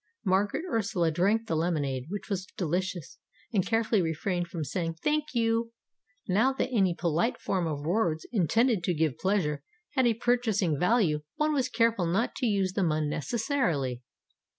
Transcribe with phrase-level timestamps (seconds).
[0.25, 3.19] Margaret Ursula drank the lemonade, which was delicious,
[3.53, 5.73] and carefully re frained from saying "Thank you."
[6.27, 9.61] Now that any po lite form of words, intended to give pleasure,
[9.91, 14.01] had a purchasing value, one was careful not to use them un necessarily.